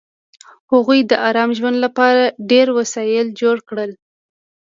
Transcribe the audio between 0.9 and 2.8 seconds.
د ارام ژوند لپاره ډېر